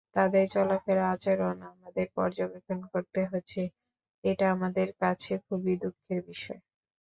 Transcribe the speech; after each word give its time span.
তাদের 0.15 0.45
চলাফেরা-আচরণ 0.49 1.57
আমাদের 1.71 2.07
পর্যবেক্ষণ 2.17 2.79
করতে 2.91 3.21
হচ্ছে, 3.25 3.61
এটা 4.23 4.45
আমাদের 4.51 4.87
কাছে 5.01 5.33
খুবই 5.45 5.73
দুঃখের 5.83 6.19
বিষয়। 6.29 6.61